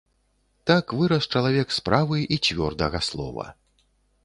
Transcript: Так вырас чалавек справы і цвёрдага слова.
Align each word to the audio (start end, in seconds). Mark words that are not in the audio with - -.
Так 0.71 0.93
вырас 1.01 1.27
чалавек 1.35 1.75
справы 1.77 2.17
і 2.33 2.41
цвёрдага 2.49 3.05
слова. 3.11 3.49